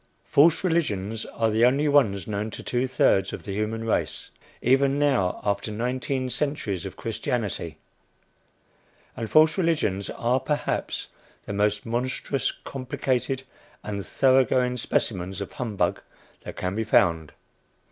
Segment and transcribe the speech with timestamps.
[0.25, 4.97] False religions are the only ones known to two thirds of the human race, even
[4.97, 7.77] now, after nineteen centuries of Christianity;
[9.15, 11.09] and false religions are perhaps
[11.45, 13.43] the most monstrous, complicated
[13.83, 16.01] and thorough going specimens of humbug
[16.45, 17.33] that can be found.